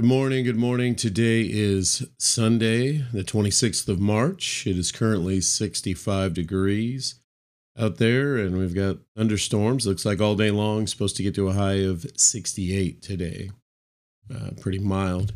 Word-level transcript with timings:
Good 0.00 0.08
morning. 0.08 0.46
Good 0.46 0.56
morning. 0.56 0.94
Today 0.94 1.42
is 1.42 2.08
Sunday, 2.16 3.04
the 3.12 3.22
26th 3.22 3.86
of 3.86 4.00
March. 4.00 4.66
It 4.66 4.78
is 4.78 4.92
currently 4.92 5.42
65 5.42 6.32
degrees 6.32 7.16
out 7.78 7.98
there, 7.98 8.38
and 8.38 8.56
we've 8.56 8.74
got 8.74 8.96
thunderstorms. 9.14 9.86
Looks 9.86 10.06
like 10.06 10.18
all 10.18 10.36
day 10.36 10.50
long, 10.50 10.86
supposed 10.86 11.16
to 11.16 11.22
get 11.22 11.34
to 11.34 11.48
a 11.48 11.52
high 11.52 11.82
of 11.82 12.06
68 12.16 13.02
today. 13.02 13.50
Uh, 14.34 14.52
pretty 14.58 14.78
mild. 14.78 15.34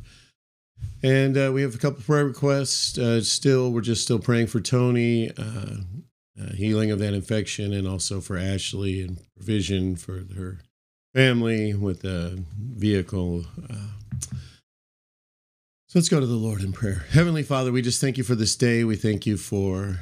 And 1.03 1.37
uh, 1.37 1.51
we 1.53 1.61
have 1.61 1.75
a 1.75 1.79
couple 1.79 2.03
prayer 2.03 2.25
requests. 2.25 2.97
Uh, 2.97 3.21
still, 3.21 3.71
we're 3.71 3.83
just 3.83 4.01
still 4.01 4.19
praying 4.19 4.47
for 4.47 4.61
Tony, 4.61 5.31
uh, 5.37 5.77
uh, 6.41 6.55
healing 6.55 6.91
of 6.91 6.99
that 7.01 7.13
infection, 7.13 7.75
and 7.75 7.87
also 7.87 8.23
for 8.23 8.39
Ashley 8.39 9.03
and 9.03 9.21
provision 9.37 9.95
for 9.95 10.23
her 10.35 10.61
family 11.13 11.75
with 11.75 12.03
a 12.07 12.43
vehicle. 12.59 13.45
So 15.95 16.01
let's 16.01 16.09
go 16.09 16.19
to 16.19 16.27
the 16.27 16.35
Lord 16.35 16.61
in 16.61 16.73
prayer. 16.73 17.07
Heavenly 17.11 17.45
Father, 17.45 17.71
we 17.71 17.81
just 17.81 18.01
thank 18.01 18.19
you 18.19 18.25
for 18.25 18.35
this 18.35 18.57
day. 18.57 18.83
We 18.83 18.97
thank 18.97 19.27
you 19.27 19.37
for 19.37 20.01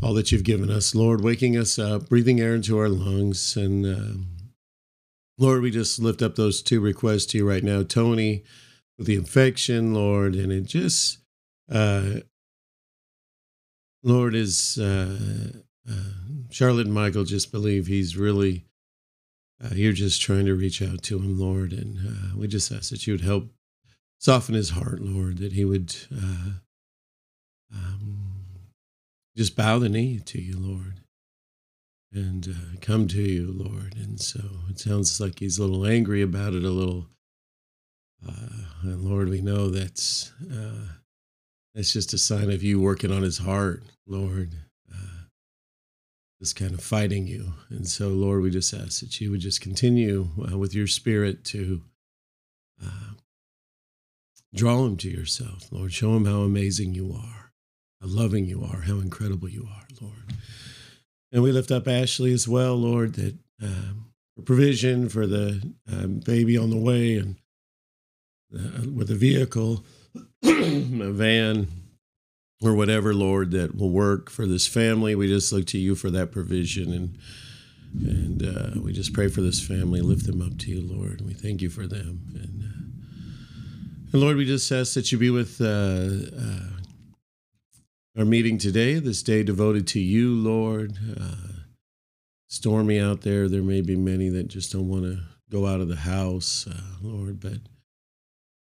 all 0.00 0.14
that 0.14 0.30
you've 0.30 0.44
given 0.44 0.70
us. 0.70 0.94
Lord, 0.94 1.24
waking 1.24 1.56
us 1.56 1.76
up, 1.76 2.08
breathing 2.08 2.38
air 2.38 2.54
into 2.54 2.78
our 2.78 2.88
lungs. 2.88 3.56
And 3.56 3.84
uh, 3.84 4.20
Lord, 5.38 5.62
we 5.62 5.72
just 5.72 5.98
lift 5.98 6.22
up 6.22 6.36
those 6.36 6.62
two 6.62 6.80
requests 6.80 7.26
to 7.26 7.38
you 7.38 7.48
right 7.48 7.64
now. 7.64 7.82
Tony 7.82 8.44
with 8.96 9.08
the 9.08 9.16
infection, 9.16 9.92
Lord, 9.92 10.36
and 10.36 10.52
it 10.52 10.66
just, 10.66 11.18
uh, 11.68 12.20
Lord, 14.04 14.36
is 14.36 14.78
uh, 14.78 15.50
uh, 15.90 16.12
Charlotte 16.50 16.86
and 16.86 16.94
Michael 16.94 17.24
just 17.24 17.50
believe 17.50 17.88
he's 17.88 18.16
really, 18.16 18.66
uh, 19.60 19.74
you're 19.74 19.92
just 19.92 20.22
trying 20.22 20.46
to 20.46 20.54
reach 20.54 20.80
out 20.80 21.02
to 21.02 21.18
him, 21.18 21.40
Lord. 21.40 21.72
And 21.72 21.98
uh, 21.98 22.36
we 22.36 22.46
just 22.46 22.70
ask 22.70 22.90
that 22.90 23.04
you 23.08 23.14
would 23.14 23.22
help 23.22 23.50
soften 24.18 24.54
his 24.54 24.70
heart, 24.70 25.00
Lord, 25.00 25.38
that 25.38 25.52
he 25.52 25.64
would 25.64 25.94
uh, 26.12 26.50
um, 27.74 28.18
just 29.36 29.56
bow 29.56 29.78
the 29.78 29.88
knee 29.88 30.18
to 30.20 30.40
you, 30.40 30.56
Lord, 30.58 31.00
and 32.12 32.48
uh, 32.48 32.78
come 32.80 33.06
to 33.08 33.22
you, 33.22 33.52
Lord. 33.52 33.94
And 33.96 34.20
so 34.20 34.40
it 34.70 34.78
sounds 34.78 35.20
like 35.20 35.38
he's 35.38 35.58
a 35.58 35.64
little 35.64 35.86
angry 35.86 36.22
about 36.22 36.54
it, 36.54 36.64
a 36.64 36.70
little. 36.70 37.06
Uh, 38.26 38.64
and 38.82 39.02
Lord, 39.02 39.28
we 39.28 39.40
know 39.40 39.68
that's 39.68 40.32
uh, 40.52 40.86
that's 41.74 41.92
just 41.92 42.14
a 42.14 42.18
sign 42.18 42.50
of 42.50 42.62
you 42.62 42.80
working 42.80 43.12
on 43.12 43.22
his 43.22 43.38
heart, 43.38 43.82
Lord. 44.06 44.54
Uh, 44.90 45.26
just 46.40 46.56
kind 46.56 46.72
of 46.72 46.82
fighting 46.82 47.26
you. 47.26 47.52
And 47.68 47.86
so, 47.86 48.08
Lord, 48.08 48.42
we 48.42 48.50
just 48.50 48.72
ask 48.72 49.00
that 49.00 49.20
you 49.20 49.30
would 49.30 49.40
just 49.40 49.60
continue 49.60 50.30
uh, 50.50 50.56
with 50.56 50.74
your 50.74 50.86
spirit 50.86 51.44
to 51.44 51.82
uh, 52.82 53.12
Draw 54.54 54.86
him 54.86 54.96
to 54.98 55.10
yourself, 55.10 55.70
Lord. 55.70 55.92
Show 55.92 56.16
him 56.16 56.24
how 56.24 56.40
amazing 56.40 56.94
you 56.94 57.12
are, 57.12 57.52
how 58.00 58.08
loving 58.08 58.46
you 58.46 58.62
are, 58.62 58.82
how 58.82 58.98
incredible 58.98 59.48
you 59.48 59.66
are, 59.68 59.86
Lord. 60.00 60.32
And 61.32 61.42
we 61.42 61.52
lift 61.52 61.70
up 61.70 61.88
Ashley 61.88 62.32
as 62.32 62.48
well, 62.48 62.76
Lord, 62.76 63.14
that 63.14 63.36
um, 63.62 64.12
provision 64.44 65.08
for 65.08 65.26
the 65.26 65.74
um, 65.90 66.20
baby 66.20 66.56
on 66.56 66.70
the 66.70 66.76
way 66.76 67.16
and 67.16 67.36
uh, 68.54 68.88
with 68.94 69.10
a 69.10 69.14
vehicle, 69.14 69.84
a 70.44 71.10
van, 71.10 71.68
or 72.62 72.74
whatever, 72.74 73.12
Lord, 73.12 73.50
that 73.50 73.76
will 73.76 73.90
work 73.90 74.30
for 74.30 74.46
this 74.46 74.66
family. 74.66 75.14
We 75.14 75.26
just 75.26 75.52
look 75.52 75.66
to 75.66 75.78
you 75.78 75.94
for 75.94 76.10
that 76.10 76.32
provision 76.32 76.92
and 76.92 77.18
and 77.94 78.42
uh, 78.42 78.80
we 78.80 78.92
just 78.92 79.14
pray 79.14 79.28
for 79.28 79.40
this 79.40 79.64
family, 79.64 80.00
lift 80.00 80.26
them 80.26 80.42
up 80.42 80.58
to 80.58 80.70
you, 80.70 80.82
Lord. 80.82 81.22
We 81.22 81.32
thank 81.32 81.62
you 81.62 81.70
for 81.70 81.86
them. 81.86 82.20
And 82.34 82.95
and 84.12 84.22
Lord, 84.22 84.36
we 84.36 84.44
just 84.44 84.70
ask 84.70 84.94
that 84.94 85.10
you 85.10 85.18
be 85.18 85.30
with 85.30 85.60
uh, 85.60 85.64
uh, 86.38 86.68
our 88.18 88.24
meeting 88.24 88.58
today, 88.58 88.98
this 88.98 89.22
day 89.22 89.42
devoted 89.42 89.86
to 89.88 90.00
you, 90.00 90.34
Lord. 90.34 90.96
Uh, 91.18 91.34
stormy 92.48 93.00
out 93.00 93.22
there. 93.22 93.48
There 93.48 93.62
may 93.62 93.80
be 93.80 93.96
many 93.96 94.28
that 94.30 94.48
just 94.48 94.72
don't 94.72 94.88
want 94.88 95.04
to 95.04 95.20
go 95.50 95.66
out 95.66 95.80
of 95.80 95.88
the 95.88 95.96
house, 95.96 96.66
uh, 96.66 96.80
Lord, 97.02 97.40
but 97.40 97.58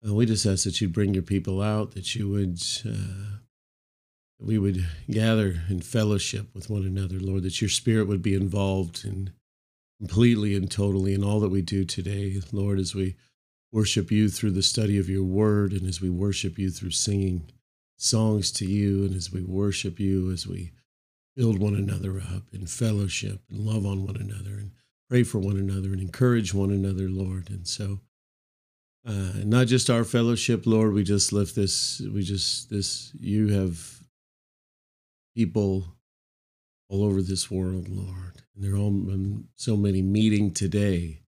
uh, 0.07 0.15
we 0.15 0.27
just 0.27 0.47
ask 0.47 0.65
that 0.65 0.81
you 0.81 0.89
bring 0.89 1.15
your 1.15 1.23
people 1.23 1.61
out, 1.61 1.93
that 1.93 2.15
you 2.15 2.29
would. 2.31 2.61
Uh, 2.87 3.39
we 4.41 4.59
would 4.59 4.85
gather 5.09 5.63
in 5.71 5.81
fellowship 5.81 6.55
with 6.55 6.69
one 6.69 6.85
another, 6.85 7.19
Lord, 7.19 7.45
that 7.45 7.63
your 7.63 7.71
spirit 7.71 8.09
would 8.09 8.21
be 8.21 8.35
involved 8.35 9.05
in 9.05 9.31
completely 9.99 10.55
and 10.55 10.71
totally 10.71 11.15
in 11.15 11.25
all 11.25 11.41
that 11.41 11.51
we 11.51 11.63
do 11.63 11.85
today, 11.85 12.41
Lord, 12.53 12.79
as 12.79 12.95
we 12.95 13.15
worship 13.75 14.13
you 14.13 14.29
through 14.29 14.53
the 14.53 14.63
study 14.63 14.99
of 14.99 15.09
your 15.09 15.25
word 15.25 15.73
and 15.73 15.85
as 15.89 16.01
we 16.01 16.09
worship 16.09 16.57
you 16.57 16.71
through 16.71 16.93
singing 16.93 17.51
songs 17.99 18.53
to 18.53 18.65
you 18.65 19.05
and 19.05 19.17
as 19.17 19.33
we 19.33 19.43
worship 19.43 19.99
you 19.99 20.31
as 20.31 20.47
we 20.47 20.71
build 21.35 21.59
one 21.59 21.75
another 21.75 22.21
up 22.21 22.45
in 22.53 22.69
fellowship 22.69 23.41
and 23.51 23.59
love 23.59 23.85
on 23.85 24.07
one 24.07 24.17
another 24.17 24.53
and 24.53 24.71
pray 25.11 25.25
for 25.25 25.41
one 25.41 25.57
another 25.57 25.89
and 25.89 26.01
encourage 26.01 26.55
one 26.55 26.71
another 26.71 27.09
lord. 27.09 27.51
And 27.51 27.67
so 27.67 27.99
uh, 29.05 29.43
not 29.45 29.67
just 29.67 29.91
our 29.91 30.05
fellowship 30.05 30.67
lord 30.67 30.95
we 30.95 31.03
just 31.03 31.33
lift 31.33 31.57
this 31.57 32.01
we 32.13 32.23
just 32.23 32.71
this 32.71 33.11
you 33.19 33.49
have 33.49 33.99
people 35.35 35.85
all 36.89 37.03
over 37.03 37.21
this 37.21 37.51
world 37.51 37.89
lord. 37.89 38.41
And 38.55 38.63
they're 38.63 38.77
all 38.77 38.87
um, 38.87 39.49
so 39.57 39.77
many 39.77 40.01
meeting 40.01 40.53
today 40.53 41.24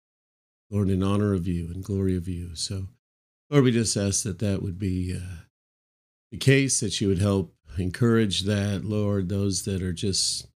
Lord, 0.71 0.89
in 0.89 1.03
honor 1.03 1.33
of 1.33 1.47
you 1.47 1.65
and 1.65 1.83
glory 1.83 2.15
of 2.15 2.27
you. 2.29 2.55
So, 2.55 2.87
Lord, 3.49 3.65
we 3.65 3.71
just 3.71 3.97
ask 3.97 4.23
that 4.23 4.39
that 4.39 4.63
would 4.63 4.79
be 4.79 5.13
uh, 5.13 5.43
the 6.31 6.37
case, 6.37 6.79
that 6.79 7.01
you 7.01 7.09
would 7.09 7.19
help 7.19 7.53
encourage 7.77 8.43
that, 8.43 8.85
Lord, 8.85 9.27
those 9.27 9.63
that 9.63 9.83
are 9.83 9.93
just 9.93 10.47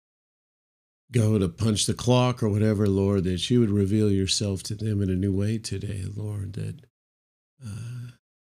go 1.11 1.37
to 1.37 1.49
punch 1.49 1.85
the 1.85 1.93
clock 1.93 2.41
or 2.41 2.49
whatever, 2.49 2.87
Lord, 2.87 3.25
that 3.25 3.49
you 3.49 3.59
would 3.59 3.69
reveal 3.69 4.09
yourself 4.09 4.63
to 4.63 4.75
them 4.75 5.01
in 5.01 5.09
a 5.09 5.15
new 5.15 5.33
way 5.33 5.57
today, 5.57 6.03
Lord, 6.15 6.53
that, 6.53 6.79
uh, 7.65 8.11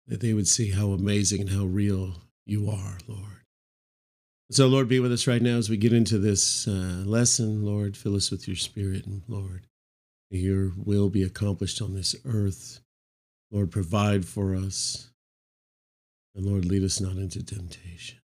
that 0.07 0.21
they 0.21 0.33
would 0.33 0.49
see 0.49 0.71
how 0.71 0.91
amazing 0.91 1.41
and 1.41 1.51
how 1.51 1.65
real 1.65 2.23
you 2.47 2.71
are, 2.71 2.99
Lord. 3.07 3.45
So, 4.51 4.67
Lord, 4.67 4.89
be 4.89 4.99
with 4.99 5.13
us 5.13 5.27
right 5.27 5.43
now 5.43 5.59
as 5.59 5.69
we 5.69 5.77
get 5.77 5.93
into 5.93 6.19
this 6.19 6.67
uh, 6.67 7.03
lesson. 7.05 7.67
Lord, 7.67 7.97
fill 7.97 8.17
us 8.17 8.31
with 8.31 8.49
your 8.49 8.57
spirit, 8.57 9.05
and 9.07 9.23
Lord, 9.29 9.67
your 10.31 10.73
will 10.77 11.09
be 11.09 11.23
accomplished 11.23 11.81
on 11.81 11.95
this 11.95 12.15
earth. 12.25 12.81
Lord, 13.51 13.71
provide 13.71 14.27
for 14.27 14.55
us. 14.55 15.11
And 16.35 16.45
Lord, 16.45 16.65
lead 16.65 16.85
us 16.85 17.01
not 17.01 17.17
into 17.17 17.43
temptation. 17.43 18.19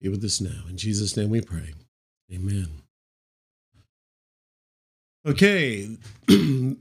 Be 0.00 0.08
with 0.08 0.24
us 0.24 0.40
now. 0.40 0.64
In 0.68 0.76
Jesus' 0.76 1.16
name 1.16 1.30
we 1.30 1.40
pray. 1.40 1.74
Amen. 2.32 2.68
Okay. 5.26 5.96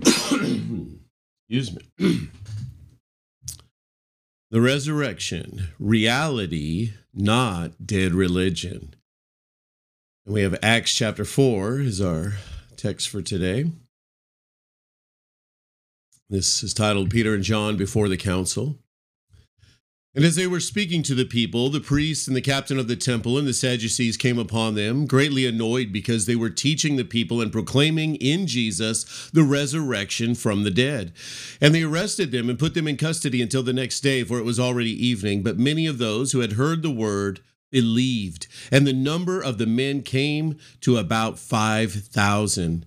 Excuse 0.00 1.74
me. 1.74 1.82
the 4.50 4.60
resurrection, 4.60 5.68
reality, 5.78 6.92
not 7.12 7.86
dead 7.86 8.12
religion. 8.14 8.94
And 10.24 10.34
we 10.34 10.42
have 10.42 10.58
Acts 10.62 10.94
chapter 10.94 11.24
4 11.24 11.80
is 11.80 12.00
our 12.00 12.34
text 12.80 13.10
for 13.10 13.20
today. 13.20 13.70
This 16.30 16.62
is 16.62 16.72
titled 16.72 17.10
Peter 17.10 17.34
and 17.34 17.42
John 17.42 17.76
Before 17.76 18.08
the 18.08 18.16
Council. 18.16 18.78
And 20.14 20.24
as 20.24 20.34
they 20.34 20.46
were 20.46 20.60
speaking 20.60 21.04
to 21.04 21.14
the 21.14 21.24
people, 21.24 21.68
the 21.68 21.78
priests 21.78 22.26
and 22.26 22.34
the 22.34 22.40
captain 22.40 22.78
of 22.78 22.88
the 22.88 22.96
temple 22.96 23.38
and 23.38 23.46
the 23.46 23.52
Sadducees 23.52 24.16
came 24.16 24.38
upon 24.38 24.74
them, 24.74 25.06
greatly 25.06 25.46
annoyed 25.46 25.92
because 25.92 26.26
they 26.26 26.34
were 26.34 26.50
teaching 26.50 26.96
the 26.96 27.04
people 27.04 27.40
and 27.40 27.52
proclaiming 27.52 28.16
in 28.16 28.48
Jesus 28.48 29.30
the 29.32 29.44
resurrection 29.44 30.34
from 30.34 30.64
the 30.64 30.70
dead. 30.70 31.12
And 31.60 31.74
they 31.74 31.82
arrested 31.82 32.32
them 32.32 32.48
and 32.48 32.58
put 32.58 32.74
them 32.74 32.88
in 32.88 32.96
custody 32.96 33.40
until 33.40 33.62
the 33.62 33.72
next 33.72 34.00
day, 34.00 34.24
for 34.24 34.38
it 34.38 34.44
was 34.44 34.58
already 34.58 34.90
evening. 34.90 35.42
But 35.42 35.58
many 35.58 35.86
of 35.86 35.98
those 35.98 36.32
who 36.32 36.40
had 36.40 36.52
heard 36.52 36.82
the 36.82 36.90
word 36.90 37.40
believed, 37.70 38.46
and 38.70 38.86
the 38.86 38.92
number 38.92 39.40
of 39.40 39.58
the 39.58 39.66
men 39.66 40.02
came 40.02 40.58
to 40.80 40.96
about 40.96 41.38
5,000. 41.38 42.86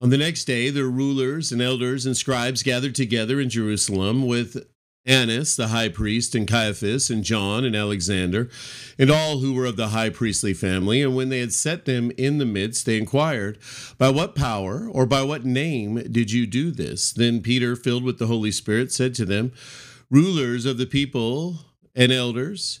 On 0.00 0.10
the 0.10 0.18
next 0.18 0.44
day, 0.44 0.70
the 0.70 0.84
rulers 0.84 1.50
and 1.50 1.60
elders 1.60 2.06
and 2.06 2.16
scribes 2.16 2.62
gathered 2.62 2.94
together 2.94 3.40
in 3.40 3.50
Jerusalem 3.50 4.26
with 4.26 4.64
Annas, 5.08 5.56
the 5.56 5.68
high 5.68 5.88
priest, 5.88 6.34
and 6.34 6.46
Caiaphas, 6.46 7.10
and 7.10 7.24
John, 7.24 7.64
and 7.64 7.74
Alexander, 7.74 8.50
and 8.98 9.10
all 9.10 9.38
who 9.38 9.54
were 9.54 9.64
of 9.64 9.76
the 9.76 9.88
high 9.88 10.10
priestly 10.10 10.52
family. 10.52 11.02
And 11.02 11.16
when 11.16 11.30
they 11.30 11.40
had 11.40 11.52
set 11.52 11.86
them 11.86 12.12
in 12.18 12.38
the 12.38 12.46
midst, 12.46 12.84
they 12.84 12.98
inquired, 12.98 13.58
By 13.96 14.10
what 14.10 14.34
power 14.34 14.88
or 14.88 15.06
by 15.06 15.22
what 15.22 15.44
name 15.44 15.96
did 16.12 16.30
you 16.30 16.46
do 16.46 16.70
this? 16.70 17.10
Then 17.12 17.40
Peter, 17.40 17.74
filled 17.74 18.04
with 18.04 18.18
the 18.18 18.26
Holy 18.26 18.52
Spirit, 18.52 18.92
said 18.92 19.14
to 19.14 19.24
them, 19.24 19.52
Rulers 20.10 20.66
of 20.66 20.78
the 20.78 20.86
people 20.86 21.56
and 21.94 22.12
elders, 22.12 22.80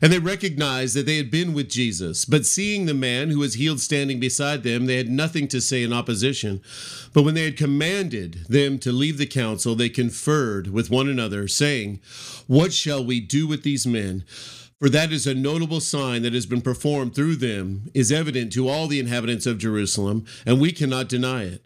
And 0.00 0.12
they 0.12 0.18
recognized 0.18 0.94
that 0.96 1.06
they 1.06 1.16
had 1.16 1.30
been 1.30 1.54
with 1.54 1.68
Jesus. 1.68 2.24
But 2.24 2.46
seeing 2.46 2.86
the 2.86 2.94
man 2.94 3.30
who 3.30 3.38
was 3.38 3.54
healed 3.54 3.80
standing 3.80 4.20
beside 4.20 4.62
them, 4.62 4.86
they 4.86 4.96
had 4.96 5.08
nothing 5.08 5.48
to 5.48 5.60
say 5.60 5.82
in 5.82 5.92
opposition. 5.92 6.60
But 7.12 7.22
when 7.22 7.34
they 7.34 7.44
had 7.44 7.56
commanded 7.56 8.46
them 8.48 8.78
to 8.80 8.92
leave 8.92 9.18
the 9.18 9.26
council, 9.26 9.74
they 9.74 9.88
conferred 9.88 10.68
with 10.68 10.90
one 10.90 11.08
another, 11.08 11.48
saying, 11.48 12.00
What 12.46 12.72
shall 12.72 13.04
we 13.04 13.20
do 13.20 13.46
with 13.46 13.62
these 13.62 13.86
men? 13.86 14.24
For 14.78 14.90
that 14.90 15.10
is 15.10 15.26
a 15.26 15.34
notable 15.34 15.80
sign 15.80 16.22
that 16.22 16.34
has 16.34 16.44
been 16.44 16.60
performed 16.60 17.14
through 17.14 17.36
them, 17.36 17.90
is 17.94 18.12
evident 18.12 18.52
to 18.52 18.68
all 18.68 18.86
the 18.86 19.00
inhabitants 19.00 19.46
of 19.46 19.56
Jerusalem, 19.56 20.26
and 20.44 20.60
we 20.60 20.70
cannot 20.70 21.08
deny 21.08 21.44
it. 21.44 21.65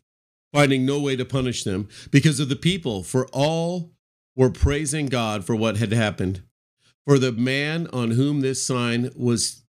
finding 0.53 0.85
no 0.85 0.99
way 0.99 1.15
to 1.15 1.25
punish 1.25 1.63
them 1.63 1.87
because 2.11 2.39
of 2.39 2.49
the 2.49 2.55
people, 2.55 3.03
for 3.03 3.27
all 3.27 3.91
were 4.35 4.49
praising 4.49 5.07
God 5.07 5.45
for 5.45 5.55
what 5.55 5.77
had 5.77 5.91
happened. 5.91 6.43
For 7.05 7.17
the 7.17 7.31
man 7.31 7.87
on 7.91 8.11
whom 8.11 8.41
this 8.41 8.63
sign 8.63 9.09
was 9.15 9.63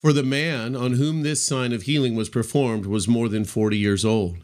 for 0.00 0.12
the 0.12 0.22
man 0.22 0.76
on 0.76 0.92
whom 0.92 1.22
this 1.22 1.42
sign 1.42 1.72
of 1.72 1.82
healing 1.82 2.14
was 2.14 2.28
performed 2.28 2.84
was 2.84 3.08
more 3.08 3.28
than 3.28 3.44
40 3.44 3.78
years 3.78 4.04
old. 4.04 4.43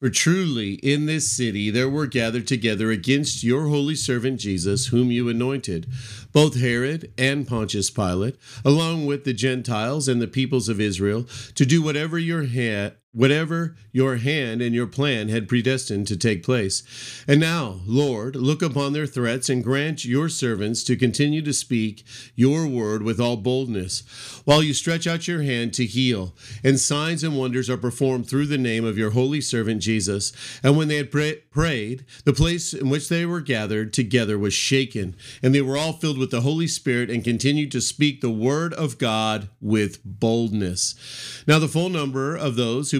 For 0.00 0.08
truly 0.08 0.76
in 0.76 1.04
this 1.04 1.30
city 1.30 1.68
there 1.68 1.88
were 1.88 2.06
gathered 2.06 2.46
together 2.46 2.90
against 2.90 3.44
your 3.44 3.68
holy 3.68 3.94
servant 3.94 4.40
Jesus, 4.40 4.86
whom 4.86 5.10
you 5.10 5.28
anointed, 5.28 5.86
both 6.32 6.58
Herod 6.58 7.12
and 7.18 7.46
Pontius 7.46 7.90
Pilate, 7.90 8.36
along 8.64 9.04
with 9.04 9.24
the 9.24 9.34
Gentiles 9.34 10.08
and 10.08 10.22
the 10.22 10.26
peoples 10.26 10.70
of 10.70 10.80
Israel, 10.80 11.26
to 11.54 11.66
do 11.66 11.82
whatever 11.82 12.18
your 12.18 12.44
hand 12.44 12.94
whatever 13.12 13.76
your 13.90 14.16
hand 14.16 14.62
and 14.62 14.72
your 14.72 14.86
plan 14.86 15.28
had 15.28 15.48
predestined 15.48 16.06
to 16.06 16.16
take 16.16 16.44
place. 16.44 16.84
And 17.26 17.40
now, 17.40 17.80
Lord, 17.84 18.36
look 18.36 18.62
upon 18.62 18.92
their 18.92 19.06
threats 19.06 19.48
and 19.48 19.64
grant 19.64 20.04
your 20.04 20.28
servants 20.28 20.84
to 20.84 20.96
continue 20.96 21.42
to 21.42 21.52
speak 21.52 22.04
your 22.36 22.68
word 22.68 23.02
with 23.02 23.20
all 23.20 23.36
boldness, 23.36 24.04
while 24.44 24.62
you 24.62 24.72
stretch 24.72 25.08
out 25.08 25.26
your 25.26 25.42
hand 25.42 25.74
to 25.74 25.86
heal, 25.86 26.34
and 26.62 26.78
signs 26.78 27.24
and 27.24 27.36
wonders 27.36 27.68
are 27.68 27.76
performed 27.76 28.28
through 28.28 28.46
the 28.46 28.58
name 28.58 28.84
of 28.84 28.96
your 28.96 29.10
holy 29.10 29.40
servant 29.40 29.82
Jesus. 29.82 30.32
And 30.62 30.76
when 30.76 30.86
they 30.86 30.96
had 30.96 31.10
pray- 31.10 31.42
prayed, 31.50 32.04
the 32.24 32.32
place 32.32 32.72
in 32.72 32.90
which 32.90 33.08
they 33.08 33.26
were 33.26 33.40
gathered 33.40 33.92
together 33.92 34.38
was 34.38 34.54
shaken, 34.54 35.16
and 35.42 35.52
they 35.52 35.62
were 35.62 35.76
all 35.76 35.94
filled 35.94 36.18
with 36.18 36.30
the 36.30 36.42
Holy 36.42 36.68
Spirit 36.68 37.10
and 37.10 37.24
continued 37.24 37.72
to 37.72 37.80
speak 37.80 38.20
the 38.20 38.30
word 38.30 38.72
of 38.74 38.98
God 38.98 39.48
with 39.60 39.98
boldness. 40.04 40.94
Now, 41.46 41.58
the 41.58 41.66
full 41.66 41.88
number 41.88 42.36
of 42.36 42.54
those 42.54 42.92
who 42.92 42.99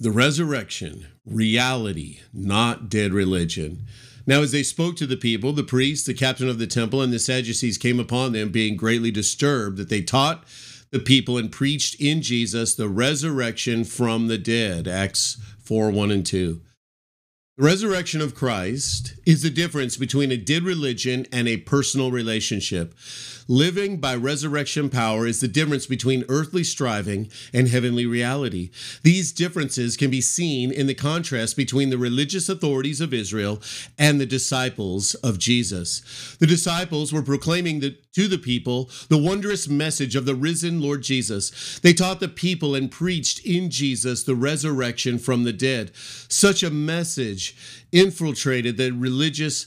The 0.00 0.10
resurrection, 0.10 1.06
reality, 1.26 2.20
not 2.32 2.88
dead 2.88 3.12
religion. 3.12 3.84
Now, 4.26 4.40
as 4.40 4.50
they 4.50 4.62
spoke 4.62 4.96
to 4.96 5.06
the 5.06 5.16
people, 5.16 5.52
the 5.52 5.62
priests, 5.62 6.06
the 6.06 6.14
captain 6.14 6.48
of 6.48 6.58
the 6.58 6.66
temple, 6.66 7.02
and 7.02 7.12
the 7.12 7.18
Sadducees 7.18 7.76
came 7.76 8.00
upon 8.00 8.32
them, 8.32 8.50
being 8.50 8.76
greatly 8.76 9.10
disturbed 9.10 9.76
that 9.76 9.90
they 9.90 10.00
taught 10.00 10.44
the 10.90 11.00
people 11.00 11.36
and 11.36 11.52
preached 11.52 12.00
in 12.00 12.22
Jesus 12.22 12.74
the 12.74 12.88
resurrection 12.88 13.84
from 13.84 14.28
the 14.28 14.38
dead. 14.38 14.88
Acts 14.88 15.36
4 15.62 15.90
1 15.90 16.10
and 16.10 16.24
2. 16.24 16.60
The 17.60 17.66
resurrection 17.66 18.22
of 18.22 18.34
Christ 18.34 19.16
is 19.26 19.42
the 19.42 19.50
difference 19.50 19.98
between 19.98 20.32
a 20.32 20.38
dead 20.38 20.62
religion 20.62 21.26
and 21.30 21.46
a 21.46 21.58
personal 21.58 22.10
relationship. 22.10 22.94
Living 23.48 23.98
by 23.98 24.14
resurrection 24.14 24.88
power 24.88 25.26
is 25.26 25.42
the 25.42 25.48
difference 25.48 25.84
between 25.84 26.24
earthly 26.30 26.64
striving 26.64 27.30
and 27.52 27.68
heavenly 27.68 28.06
reality. 28.06 28.70
These 29.02 29.32
differences 29.32 29.98
can 29.98 30.10
be 30.10 30.22
seen 30.22 30.72
in 30.72 30.86
the 30.86 30.94
contrast 30.94 31.54
between 31.54 31.90
the 31.90 31.98
religious 31.98 32.48
authorities 32.48 33.02
of 33.02 33.12
Israel 33.12 33.60
and 33.98 34.18
the 34.18 34.24
disciples 34.24 35.14
of 35.16 35.38
Jesus. 35.38 36.36
The 36.40 36.46
disciples 36.46 37.12
were 37.12 37.22
proclaiming 37.22 37.80
the, 37.80 37.98
to 38.14 38.28
the 38.28 38.38
people 38.38 38.90
the 39.08 39.18
wondrous 39.18 39.68
message 39.68 40.16
of 40.16 40.24
the 40.24 40.34
risen 40.34 40.80
Lord 40.80 41.02
Jesus. 41.02 41.78
They 41.80 41.92
taught 41.92 42.20
the 42.20 42.28
people 42.28 42.74
and 42.74 42.90
preached 42.90 43.44
in 43.44 43.70
Jesus 43.70 44.22
the 44.22 44.34
resurrection 44.34 45.18
from 45.18 45.44
the 45.44 45.52
dead. 45.52 45.92
Such 45.94 46.62
a 46.62 46.70
message 46.70 47.56
infiltrated 47.92 48.76
the 48.76 48.90
religious. 48.90 49.66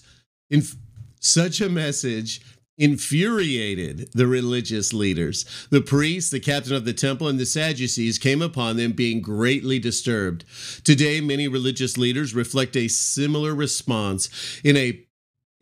Inf- 0.50 0.76
such 1.20 1.62
a 1.62 1.70
message 1.70 2.42
infuriated 2.78 4.10
the 4.14 4.28
religious 4.28 4.94
leaders. 4.94 5.46
The 5.70 5.82
priests, 5.82 6.32
the 6.32 6.40
captain 6.40 6.74
of 6.74 6.86
the 6.86 6.94
temple, 6.94 7.28
and 7.28 7.40
the 7.40 7.46
Sadducees 7.46 8.18
came 8.18 8.42
upon 8.42 8.78
them 8.78 8.94
being 8.94 9.22
greatly 9.22 9.80
disturbed. 9.80 10.44
Today, 10.84 11.22
many 11.22 11.48
religious 11.48 11.98
leaders 11.98 12.34
reflect 12.34 12.76
a 12.76 12.88
similar 12.88 13.54
response 13.54 14.30
in 14.64 14.76
a 14.76 15.06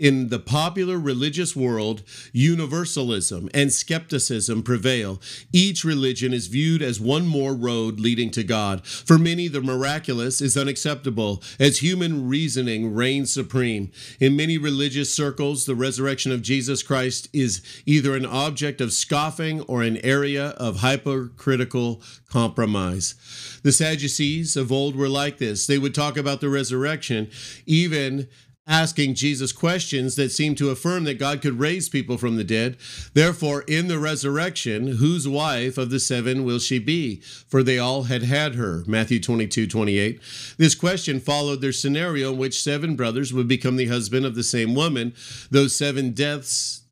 in 0.02 0.30
the 0.30 0.40
popular 0.40 0.98
religious 0.98 1.56
world, 1.56 2.02
universalism 2.34 3.48
and 3.54 3.72
skepticism 3.72 4.64
prevail. 4.64 5.22
Each 5.54 5.86
religion 5.86 6.34
is 6.34 6.48
viewed 6.48 6.82
as 6.82 7.00
one 7.00 7.28
more 7.28 7.54
road 7.54 8.00
leading 8.00 8.32
to 8.32 8.44
God. 8.44 8.86
For 8.86 9.20
many, 9.20 9.48
the 9.48 9.62
miraculous 9.62 10.42
is 10.42 10.58
unacceptable 10.58 11.44
as 11.60 11.78
human 11.78 12.28
reasoning 12.28 12.96
reigns 12.96 13.32
supreme. 13.32 13.92
In 14.20 14.36
many 14.36 14.58
religious 14.58 15.14
circles, 15.14 15.66
the 15.66 15.76
resurrection 15.76 16.32
of 16.32 16.42
Jesus 16.42 16.82
Christ 16.82 17.30
is 17.32 17.62
either 17.86 18.16
an 18.16 18.26
object 18.26 18.82
of 18.82 18.94
scoffing 18.94 19.62
or 19.62 19.84
an 19.84 19.98
area 19.98 20.50
of 20.58 20.82
hypocritical 20.82 22.02
compromise. 22.28 23.14
The 23.62 23.72
Sadducees 23.72 24.58
of 24.58 24.72
old 24.72 24.96
were 24.96 25.10
like 25.10 25.38
this. 25.38 25.68
They 25.68 25.78
would 25.78 25.94
talk 25.94 26.18
about 26.18 26.42
the 26.42 26.50
resurrection, 26.50 27.30
even 27.68 28.28
asking 28.72 29.16
Jesus 29.16 29.52
questions 29.52 30.16
that 30.16 30.32
seem 30.32 30.56
to 30.56 30.70
affirm 30.70 31.04
that 31.04 31.20
God 31.20 31.42
could 31.42 31.60
raise 31.60 31.90
people 31.90 32.18
from 32.18 32.38
the 32.38 32.44
dead. 32.46 32.78
Therefore, 33.14 33.64
in 33.68 33.90
the 33.90 34.00
resurrection, 34.00 34.88
whose 34.88 35.28
wife 35.28 35.78
of 35.78 35.90
the 35.90 36.00
seven 36.00 36.46
will 36.46 36.58
she 36.58 36.80
be? 36.80 37.18
For 37.20 37.64
they 37.64 37.78
all 37.78 38.04
had 38.04 38.24
had 38.24 38.56
her. 38.56 38.86
Matthew 38.88 39.20
22, 39.20 39.68
28. 39.68 40.22
This 40.58 40.74
question 40.74 41.20
followed 41.20 41.60
their 41.60 41.74
scenario 41.74 42.32
in 42.32 42.38
which 42.38 42.64
seven 42.64 42.96
brothers 42.96 43.34
would 43.34 43.50
become 43.50 43.76
the 43.76 43.88
husband 43.88 44.26
of 44.26 44.36
the 44.36 44.44
same 44.44 44.74
woman. 44.74 45.14
Those 45.50 45.76
seven 45.76 46.12
deaths 46.12 46.84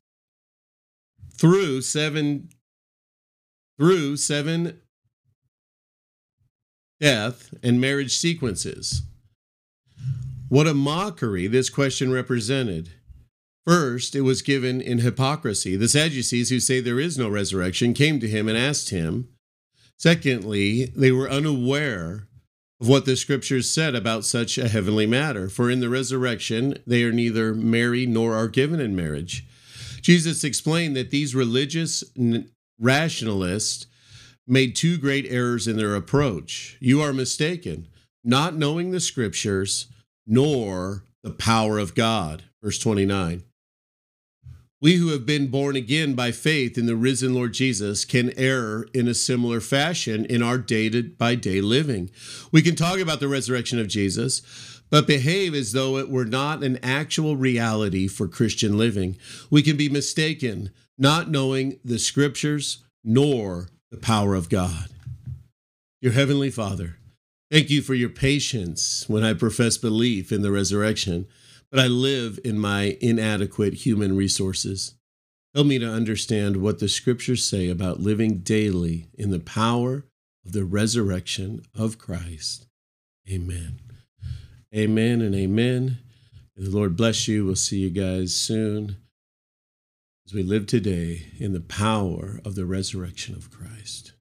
through 1.32 1.80
seven 1.80 2.50
through 3.78 4.18
seven 4.18 4.78
death 7.00 7.54
and 7.62 7.80
marriage 7.80 8.14
sequences. 8.14 9.00
What 10.50 10.66
a 10.66 10.74
mockery 10.74 11.46
this 11.46 11.70
question 11.70 12.10
represented. 12.10 12.90
First, 13.64 14.16
it 14.16 14.22
was 14.22 14.42
given 14.42 14.80
in 14.80 14.98
hypocrisy. 14.98 15.76
The 15.76 15.88
Sadducees, 15.88 16.50
who 16.50 16.58
say 16.58 16.80
there 16.80 16.98
is 16.98 17.16
no 17.16 17.28
resurrection, 17.28 17.94
came 17.94 18.18
to 18.18 18.26
him 18.26 18.48
and 18.48 18.58
asked 18.58 18.90
him. 18.90 19.28
Secondly, 19.96 20.86
they 20.86 21.12
were 21.12 21.30
unaware 21.30 22.26
of 22.80 22.88
what 22.88 23.04
the 23.04 23.14
scriptures 23.14 23.70
said 23.70 23.94
about 23.94 24.24
such 24.24 24.58
a 24.58 24.66
heavenly 24.66 25.06
matter. 25.06 25.48
For 25.48 25.70
in 25.70 25.78
the 25.78 25.88
resurrection, 25.88 26.78
they 26.84 27.04
are 27.04 27.12
neither 27.12 27.54
married 27.54 28.08
nor 28.08 28.34
are 28.34 28.48
given 28.48 28.80
in 28.80 28.96
marriage. 28.96 29.46
Jesus 30.02 30.42
explained 30.42 30.96
that 30.96 31.12
these 31.12 31.32
religious 31.32 32.02
rationalists 32.80 33.86
made 34.48 34.74
two 34.74 34.98
great 34.98 35.26
errors 35.28 35.68
in 35.68 35.76
their 35.76 35.94
approach. 35.94 36.76
You 36.80 37.00
are 37.02 37.12
mistaken, 37.12 37.86
not 38.24 38.56
knowing 38.56 38.90
the 38.90 38.98
scriptures 38.98 39.86
nor 40.30 41.04
the 41.22 41.32
power 41.32 41.78
of 41.78 41.94
God. 41.94 42.44
Verse 42.62 42.78
29. 42.78 43.42
We 44.80 44.96
who 44.96 45.08
have 45.08 45.26
been 45.26 45.48
born 45.48 45.76
again 45.76 46.14
by 46.14 46.32
faith 46.32 46.78
in 46.78 46.86
the 46.86 46.96
risen 46.96 47.34
Lord 47.34 47.52
Jesus 47.52 48.06
can 48.06 48.32
err 48.38 48.86
in 48.94 49.08
a 49.08 49.14
similar 49.14 49.60
fashion 49.60 50.24
in 50.24 50.42
our 50.42 50.56
day 50.56 50.88
by 51.02 51.34
day 51.34 51.60
living. 51.60 52.10
We 52.50 52.62
can 52.62 52.76
talk 52.76 52.98
about 52.98 53.20
the 53.20 53.28
resurrection 53.28 53.78
of 53.78 53.88
Jesus, 53.88 54.40
but 54.88 55.06
behave 55.06 55.54
as 55.54 55.72
though 55.72 55.98
it 55.98 56.08
were 56.08 56.24
not 56.24 56.64
an 56.64 56.78
actual 56.82 57.36
reality 57.36 58.08
for 58.08 58.26
Christian 58.26 58.78
living. 58.78 59.18
We 59.50 59.60
can 59.60 59.76
be 59.76 59.90
mistaken, 59.90 60.70
not 60.96 61.30
knowing 61.30 61.78
the 61.84 61.98
scriptures 61.98 62.82
nor 63.04 63.68
the 63.90 63.98
power 63.98 64.34
of 64.34 64.48
God. 64.48 64.88
Your 66.00 66.12
Heavenly 66.12 66.50
Father, 66.50 66.96
Thank 67.50 67.68
you 67.68 67.82
for 67.82 67.94
your 67.94 68.10
patience 68.10 69.08
when 69.08 69.24
I 69.24 69.34
profess 69.34 69.76
belief 69.76 70.30
in 70.30 70.42
the 70.42 70.52
resurrection, 70.52 71.26
but 71.72 71.80
I 71.80 71.88
live 71.88 72.38
in 72.44 72.60
my 72.60 72.96
inadequate 73.00 73.74
human 73.74 74.16
resources. 74.16 74.94
Help 75.52 75.66
me 75.66 75.80
to 75.80 75.90
understand 75.90 76.58
what 76.58 76.78
the 76.78 76.88
scriptures 76.88 77.44
say 77.44 77.68
about 77.68 77.98
living 77.98 78.38
daily 78.38 79.08
in 79.14 79.30
the 79.30 79.40
power 79.40 80.04
of 80.46 80.52
the 80.52 80.64
resurrection 80.64 81.62
of 81.76 81.98
Christ. 81.98 82.66
Amen. 83.28 83.80
Amen 84.72 85.20
and 85.20 85.34
amen. 85.34 85.98
May 86.56 86.64
the 86.64 86.70
Lord 86.70 86.94
bless 86.94 87.26
you. 87.26 87.46
We'll 87.46 87.56
see 87.56 87.80
you 87.80 87.90
guys 87.90 88.32
soon 88.32 88.96
as 90.24 90.32
we 90.32 90.44
live 90.44 90.66
today 90.66 91.32
in 91.40 91.52
the 91.52 91.60
power 91.60 92.40
of 92.44 92.54
the 92.54 92.64
resurrection 92.64 93.34
of 93.34 93.50
Christ. 93.50 94.12